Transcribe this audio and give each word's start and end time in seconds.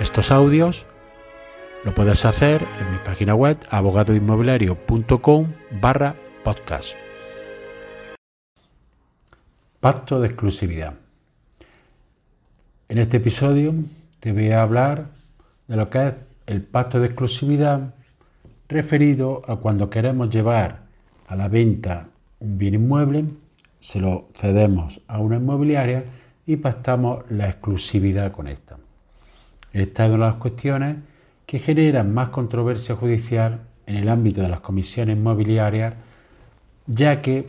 estos 0.00 0.30
audios, 0.30 0.86
lo 1.84 1.92
puedes 1.94 2.24
hacer 2.24 2.62
en 2.80 2.92
mi 2.92 2.98
página 3.04 3.34
web 3.34 3.58
abogadoinmobiliario.com 3.70 5.52
barra 5.80 6.14
podcast. 6.44 6.94
Pacto 9.80 10.20
de 10.20 10.28
exclusividad. 10.28 10.94
En 12.88 12.98
este 12.98 13.18
episodio 13.18 13.74
te 14.20 14.32
voy 14.32 14.50
a 14.50 14.62
hablar 14.62 15.06
de 15.66 15.76
lo 15.76 15.90
que 15.90 16.08
es 16.08 16.14
el 16.46 16.62
pacto 16.62 17.00
de 17.00 17.06
exclusividad 17.06 17.94
referido 18.68 19.42
a 19.46 19.56
cuando 19.56 19.90
queremos 19.90 20.30
llevar 20.30 20.82
a 21.26 21.36
la 21.36 21.48
venta 21.48 22.08
un 22.40 22.56
bien 22.56 22.74
inmueble, 22.74 23.24
se 23.80 24.00
lo 24.00 24.28
cedemos 24.34 25.00
a 25.08 25.18
una 25.18 25.36
inmobiliaria 25.36 26.04
y 26.46 26.56
pactamos 26.56 27.24
la 27.30 27.48
exclusividad 27.48 28.32
con 28.32 28.48
esta. 28.48 28.77
Esta 29.72 30.06
es 30.06 30.10
una 30.12 30.26
de 30.26 30.30
las 30.32 30.40
cuestiones 30.40 30.96
que 31.46 31.58
generan 31.58 32.12
más 32.12 32.28
controversia 32.30 32.94
judicial 32.94 33.60
en 33.86 33.96
el 33.96 34.08
ámbito 34.08 34.42
de 34.42 34.48
las 34.48 34.60
comisiones 34.60 35.16
inmobiliarias, 35.16 35.94
ya 36.86 37.22
que 37.22 37.46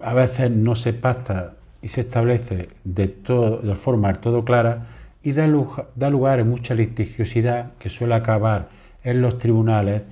a 0.00 0.14
veces 0.14 0.50
no 0.50 0.74
se 0.74 0.92
pacta 0.92 1.54
y 1.82 1.88
se 1.88 2.02
establece 2.02 2.68
de, 2.84 3.08
todo, 3.08 3.58
de 3.58 3.74
forma 3.74 4.08
del 4.08 4.20
todo 4.20 4.44
clara 4.44 4.86
y 5.22 5.32
da 5.32 5.46
lugar, 5.46 5.88
da 5.94 6.10
lugar 6.10 6.40
a 6.40 6.44
mucha 6.44 6.74
litigiosidad 6.74 7.72
que 7.78 7.88
suele 7.88 8.14
acabar 8.14 8.68
en 9.02 9.20
los 9.20 9.38
tribunales, 9.38 10.02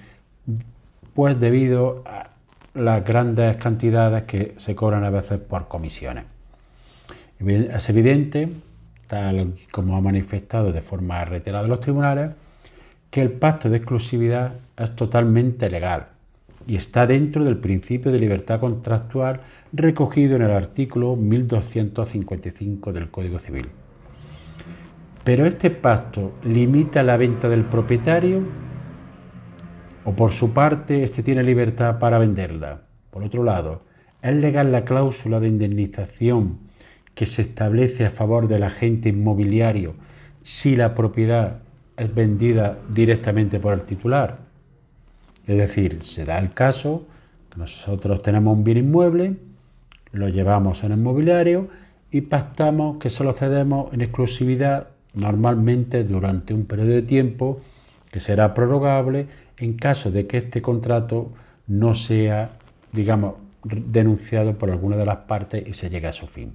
pues 1.15 1.39
debido 1.41 2.03
a 2.07 2.29
las 2.75 3.05
grandes 3.05 3.57
cantidades 3.57 4.25
que 4.25 4.55
se 4.59 4.75
cobran 4.75 5.05
a 5.05 5.11
veces 5.11 5.39
por 5.39 5.69
comisiones. 5.69 6.25
Es 7.39 7.89
evidente, 7.89 8.49
tal 9.07 9.55
como 9.71 9.97
ha 9.97 10.01
manifestado 10.01 10.73
de 10.73 10.83
forma 10.83 11.25
reiterada 11.25 11.69
los 11.69 11.81
tribunales, 11.81 12.31
que 13.11 13.21
el 13.21 13.33
pacto 13.33 13.69
de 13.69 13.77
exclusividad 13.77 14.55
es 14.77 14.97
totalmente 14.97 15.69
legal 15.69 16.09
y 16.67 16.77
está 16.77 17.07
dentro 17.07 17.45
del 17.45 17.59
principio 17.59 18.13
de 18.13 18.19
libertad 18.19 18.61
contractual 18.61 19.41
recogido 19.73 20.37
en 20.37 20.43
el 20.43 20.51
artículo 20.51 21.17
1255 21.17 22.93
del 22.93 23.11
Código 23.11 23.39
Civil. 23.39 23.69
Pero 25.25 25.47
este 25.47 25.71
pacto 25.71 26.33
limita 26.45 27.03
la 27.03 27.17
venta 27.17 27.49
del 27.49 27.65
propietario 27.65 28.43
o 30.05 30.13
por 30.15 30.33
su 30.33 30.53
parte 30.53 31.05
éste 31.05 31.23
tiene 31.23 31.43
libertad 31.45 31.99
para 31.99 32.19
venderla. 32.19 32.83
Por 33.11 33.23
otro 33.23 33.45
lado, 33.45 33.83
es 34.21 34.35
legal 34.35 34.73
la 34.73 34.85
cláusula 34.85 35.39
de 35.39 35.49
indemnización 35.49 36.59
que 37.15 37.27
se 37.27 37.43
establece 37.43 38.07
a 38.07 38.11
favor 38.11 38.49
del 38.49 38.63
agente 38.63 39.11
inmobiliario 39.11 39.95
si 40.43 40.77
la 40.77 40.95
propiedad 40.95 41.59
es 41.97 42.15
vendida 42.15 42.79
directamente 42.89 43.61
por 43.61 43.75
el 43.75 43.83
titular. 43.83 44.39
Es 45.47 45.57
decir, 45.57 46.03
se 46.03 46.25
da 46.25 46.39
el 46.39 46.53
caso 46.53 47.07
que 47.51 47.59
nosotros 47.59 48.23
tenemos 48.23 48.57
un 48.57 48.65
bien 48.65 48.79
inmueble, 48.79 49.37
lo 50.13 50.29
llevamos 50.29 50.85
en 50.85 50.93
el 50.93 50.99
inmobiliario 50.99 51.69
y 52.11 52.23
pactamos 52.23 52.99
que 52.99 53.11
se 53.11 53.25
lo 53.25 53.33
cedemos 53.33 53.93
en 53.93 54.03
exclusividad 54.03 54.89
normalmente 55.15 56.05
durante 56.05 56.55
un 56.55 56.65
periodo 56.65 56.91
de 56.91 57.03
tiempo 57.03 57.61
que 58.11 58.21
será 58.21 58.55
prorrogable 58.55 59.27
en 59.59 59.75
caso 59.75 60.11
de 60.11 60.27
que 60.27 60.39
este 60.39 60.63
contrato 60.63 61.33
no 61.67 61.95
sea, 61.95 62.53
digamos, 62.93 63.35
denunciado 63.65 64.59
por 64.59 64.71
alguna 64.71 64.97
de 64.97 65.07
las 65.07 65.19
partes 65.19 65.67
y 65.67 65.73
se 65.73 65.89
llegue 65.89 66.09
a 66.09 66.13
su 66.13 66.27
fin. 66.27 66.53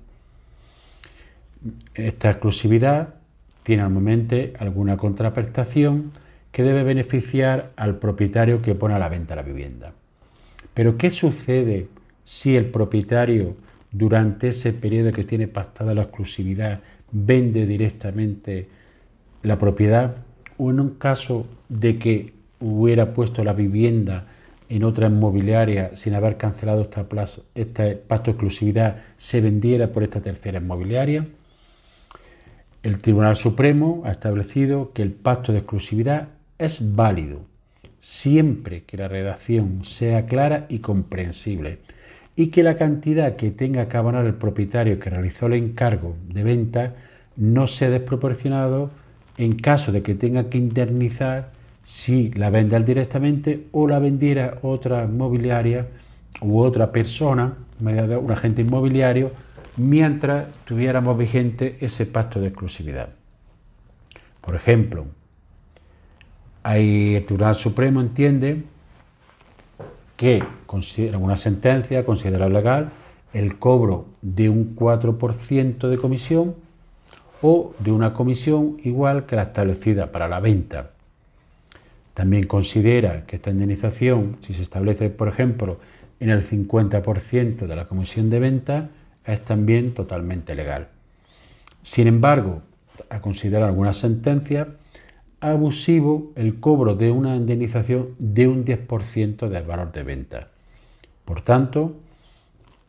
Esta 1.93 2.31
exclusividad 2.31 3.15
tiene 3.63 3.83
normalmente 3.83 4.53
alguna 4.59 4.97
contraprestación 4.97 6.11
que 6.51 6.63
debe 6.63 6.83
beneficiar 6.83 7.71
al 7.75 7.97
propietario 7.97 8.61
que 8.61 8.75
pone 8.75 8.95
a 8.95 8.99
la 8.99 9.09
venta 9.09 9.35
la 9.35 9.41
vivienda. 9.41 9.93
Pero 10.73 10.95
¿qué 10.95 11.09
sucede 11.11 11.87
si 12.23 12.55
el 12.55 12.65
propietario 12.67 13.55
durante 13.91 14.49
ese 14.49 14.73
periodo 14.73 15.11
que 15.11 15.23
tiene 15.23 15.47
pactada 15.47 15.93
la 15.93 16.03
exclusividad 16.03 16.81
vende 17.11 17.65
directamente 17.65 18.67
la 19.43 19.57
propiedad 19.57 20.17
o 20.57 20.71
en 20.71 20.79
un 20.79 20.89
caso 20.91 21.47
de 21.69 21.97
que 21.97 22.33
hubiera 22.59 23.13
puesto 23.13 23.43
la 23.43 23.53
vivienda 23.53 24.25
en 24.69 24.83
otra 24.83 25.07
inmobiliaria 25.07 25.95
sin 25.95 26.13
haber 26.13 26.37
cancelado 26.37 26.81
esta 26.81 27.05
este 27.55 27.95
pacto 27.95 28.25
de 28.25 28.31
exclusividad 28.31 28.97
se 29.17 29.41
vendiera 29.41 29.87
por 29.87 30.03
esta 30.03 30.21
tercera 30.21 30.59
inmobiliaria. 30.59 31.25
El 32.87 32.99
Tribunal 32.99 33.35
Supremo 33.35 34.03
ha 34.05 34.11
establecido 34.11 34.93
que 34.93 35.01
el 35.01 35.11
pacto 35.11 35.51
de 35.51 35.57
exclusividad 35.57 36.29
es 36.57 36.95
válido 36.95 37.41
siempre 37.99 38.83
que 38.83 38.95
la 38.95 39.09
redacción 39.09 39.83
sea 39.83 40.25
clara 40.25 40.67
y 40.69 40.79
comprensible 40.79 41.79
y 42.37 42.47
que 42.47 42.63
la 42.63 42.77
cantidad 42.77 43.35
que 43.35 43.51
tenga 43.51 43.89
que 43.89 43.97
abonar 43.97 44.25
el 44.25 44.35
propietario 44.35 44.99
que 44.99 45.09
realizó 45.09 45.47
el 45.47 45.55
encargo 45.55 46.15
de 46.29 46.43
venta 46.43 46.95
no 47.35 47.67
sea 47.67 47.89
desproporcionado 47.89 48.89
en 49.37 49.57
caso 49.57 49.91
de 49.91 50.01
que 50.01 50.15
tenga 50.15 50.49
que 50.49 50.57
indemnizar 50.57 51.49
si 51.83 52.31
la 52.35 52.49
vende 52.49 52.79
directamente 52.79 53.67
o 53.73 53.85
la 53.89 53.99
vendiera 53.99 54.59
otra 54.61 55.03
inmobiliaria 55.03 55.87
u 56.39 56.59
otra 56.59 56.89
persona, 56.93 57.53
un 57.81 58.31
agente 58.31 58.61
inmobiliario, 58.61 59.31
mientras 59.77 60.51
tuviéramos 60.65 61.17
vigente 61.17 61.77
ese 61.81 62.05
pacto 62.05 62.39
de 62.39 62.47
exclusividad. 62.47 63.09
Por 64.41 64.55
ejemplo, 64.55 65.05
el 66.65 67.23
Tribunal 67.25 67.55
Supremo 67.55 68.01
entiende 68.01 68.63
que 70.15 70.43
considera 70.65 71.17
una 71.17 71.37
sentencia, 71.37 72.05
considera 72.05 72.49
legal 72.49 72.91
el 73.33 73.59
cobro 73.59 74.07
de 74.21 74.49
un 74.49 74.75
4% 74.75 75.87
de 75.87 75.97
comisión 75.97 76.55
o 77.41 77.73
de 77.79 77.91
una 77.91 78.13
comisión 78.13 78.77
igual 78.83 79.25
que 79.25 79.35
la 79.35 79.43
establecida 79.43 80.11
para 80.11 80.27
la 80.27 80.39
venta. 80.39 80.91
También 82.15 82.47
considera 82.47 83.27
que 83.27 83.35
esta 83.35 83.51
indemnización, 83.51 84.37
si 84.41 84.55
se 84.55 84.63
establece, 84.63 85.09
por 85.11 85.27
ejemplo, 85.27 85.79
en 86.19 86.31
el 86.31 86.41
50% 86.41 87.67
de 87.67 87.75
la 87.75 87.85
comisión 87.85 88.31
de 88.31 88.39
venta, 88.39 88.89
es 89.27 89.41
también 89.43 89.93
totalmente 89.93 90.55
legal. 90.55 90.87
Sin 91.83 92.07
embargo, 92.07 92.61
a 93.09 93.21
considerar 93.21 93.69
alguna 93.69 93.93
sentencia, 93.93 94.67
abusivo 95.39 96.31
el 96.35 96.59
cobro 96.59 96.95
de 96.95 97.11
una 97.11 97.35
indemnización 97.35 98.15
de 98.17 98.47
un 98.47 98.65
10% 98.65 99.49
del 99.49 99.63
valor 99.63 99.91
de 99.91 100.03
venta. 100.03 100.47
Por 101.25 101.41
tanto, 101.41 101.95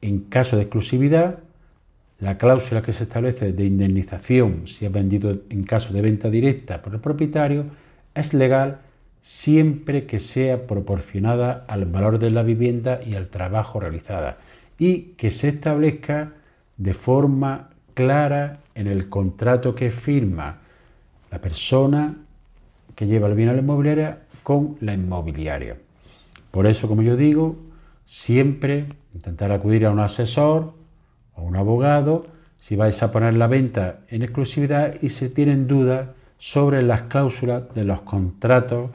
en 0.00 0.20
caso 0.20 0.56
de 0.56 0.62
exclusividad, 0.62 1.40
la 2.20 2.38
cláusula 2.38 2.82
que 2.82 2.92
se 2.92 3.04
establece 3.04 3.52
de 3.52 3.64
indemnización 3.64 4.66
si 4.66 4.86
es 4.86 4.92
vendido 4.92 5.38
en 5.50 5.62
caso 5.62 5.92
de 5.92 6.02
venta 6.02 6.30
directa 6.30 6.82
por 6.82 6.94
el 6.94 7.00
propietario 7.00 7.66
es 8.14 8.34
legal 8.34 8.80
siempre 9.20 10.06
que 10.06 10.18
sea 10.18 10.66
proporcionada 10.66 11.64
al 11.68 11.84
valor 11.84 12.18
de 12.18 12.30
la 12.30 12.42
vivienda 12.42 13.00
y 13.06 13.14
al 13.14 13.28
trabajo 13.28 13.78
realizado 13.78 14.34
y 14.78 15.14
que 15.16 15.30
se 15.30 15.48
establezca 15.48 16.32
de 16.76 16.94
forma 16.94 17.70
clara 17.94 18.60
en 18.74 18.86
el 18.86 19.08
contrato 19.08 19.74
que 19.74 19.90
firma 19.90 20.58
la 21.30 21.40
persona 21.40 22.14
que 22.94 23.06
lleva 23.06 23.28
el 23.28 23.34
bien 23.34 23.48
a 23.48 23.52
la 23.52 23.60
inmobiliaria 23.60 24.20
con 24.42 24.76
la 24.80 24.94
inmobiliaria. 24.94 25.76
Por 26.50 26.66
eso, 26.66 26.88
como 26.88 27.02
yo 27.02 27.16
digo, 27.16 27.56
siempre 28.06 28.86
intentar 29.14 29.52
acudir 29.52 29.84
a 29.84 29.90
un 29.90 30.00
asesor 30.00 30.72
o 31.34 31.42
un 31.42 31.56
abogado 31.56 32.26
si 32.60 32.76
vais 32.76 33.02
a 33.02 33.10
poner 33.10 33.34
la 33.34 33.46
venta 33.46 34.00
en 34.08 34.22
exclusividad 34.22 34.94
y 35.02 35.10
si 35.10 35.28
tienen 35.28 35.66
dudas 35.66 36.08
sobre 36.38 36.82
las 36.82 37.02
cláusulas 37.02 37.74
de 37.74 37.84
los 37.84 38.02
contratos, 38.02 38.90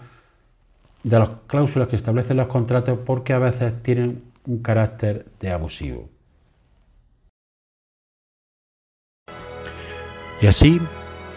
de 1.03 1.19
las 1.19 1.29
cláusulas 1.47 1.87
que 1.87 1.95
establecen 1.95 2.37
los 2.37 2.47
contratos, 2.47 2.99
porque 3.05 3.33
a 3.33 3.39
veces 3.39 3.73
tienen 3.83 4.21
un 4.45 4.61
carácter 4.61 5.25
de 5.39 5.51
abusivo. 5.51 6.09
Y 10.41 10.47
así 10.47 10.81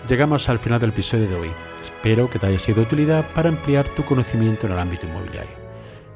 llegamos 0.09 0.49
al 0.49 0.59
final 0.59 0.81
del 0.81 0.91
episodio 0.91 1.29
de 1.29 1.37
hoy. 1.37 1.51
Espero 1.81 2.29
que 2.29 2.39
te 2.39 2.47
haya 2.47 2.59
sido 2.59 2.77
de 2.77 2.83
utilidad 2.83 3.25
para 3.35 3.49
ampliar 3.49 3.89
tu 3.91 4.05
conocimiento 4.05 4.67
en 4.67 4.73
el 4.73 4.79
ámbito 4.79 5.07
inmobiliario. 5.07 5.55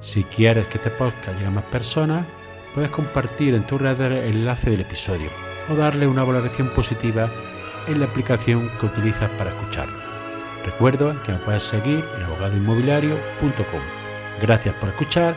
Si 0.01 0.25
quieres 0.25 0.67
que 0.69 0.79
este 0.79 0.91
podcast 0.91 1.35
llegue 1.35 1.47
a 1.47 1.51
más 1.51 1.65
personas, 1.65 2.27
puedes 2.75 2.91
compartir 2.91 3.55
en 3.55 3.67
tu 3.67 3.79
red 3.79 4.01
el 4.01 4.13
enlace 4.35 4.71
del 4.71 4.81
episodio 4.81 5.29
o 5.71 5.75
darle 5.75 6.07
una 6.07 6.25
valoración 6.25 6.71
positiva 6.71 7.31
en 7.87 8.01
la 8.01 8.07
aplicación 8.07 8.71
que 8.79 8.87
utilizas 8.87 9.31
para 9.33 9.51
escucharlo. 9.51 9.99
Recuerda 10.65 11.15
que 11.25 11.33
me 11.33 11.39
puedes 11.39 11.63
seguir 11.63 12.05
en 12.17 12.23
abogadoinmobiliario.com. 12.25 13.81
Gracias 14.41 14.75
por 14.77 14.89
escuchar, 14.89 15.37